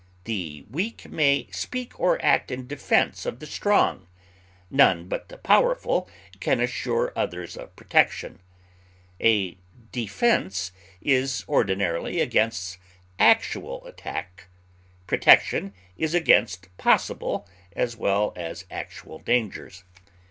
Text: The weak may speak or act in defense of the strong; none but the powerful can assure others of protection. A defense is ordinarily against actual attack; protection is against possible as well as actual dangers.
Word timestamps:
The 0.23 0.65
weak 0.67 1.11
may 1.11 1.47
speak 1.51 1.99
or 1.99 2.19
act 2.25 2.49
in 2.49 2.65
defense 2.65 3.23
of 3.27 3.37
the 3.37 3.45
strong; 3.45 4.07
none 4.71 5.07
but 5.07 5.29
the 5.29 5.37
powerful 5.37 6.09
can 6.39 6.59
assure 6.59 7.13
others 7.15 7.55
of 7.55 7.75
protection. 7.75 8.41
A 9.21 9.59
defense 9.91 10.71
is 11.03 11.45
ordinarily 11.47 12.19
against 12.19 12.79
actual 13.19 13.85
attack; 13.85 14.47
protection 15.05 15.71
is 15.99 16.15
against 16.15 16.75
possible 16.79 17.47
as 17.75 17.95
well 17.95 18.33
as 18.35 18.65
actual 18.71 19.19
dangers. 19.19 19.83